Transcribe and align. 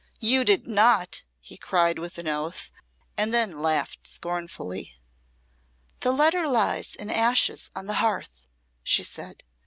"You 0.19 0.43
did 0.43 0.65
not," 0.65 1.21
he 1.39 1.57
cried, 1.57 1.99
with 1.99 2.17
an 2.17 2.27
oath, 2.27 2.71
and 3.19 3.31
then 3.31 3.59
laughed 3.61 4.07
scornfully. 4.07 4.95
"The 5.99 6.11
letter 6.11 6.47
lies 6.47 6.95
in 6.95 7.11
ashes 7.11 7.69
on 7.75 7.85
the 7.85 7.93
hearth," 8.01 8.47
she 8.83 9.03
said. 9.03 9.43